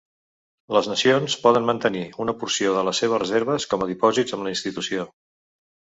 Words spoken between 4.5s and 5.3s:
institució.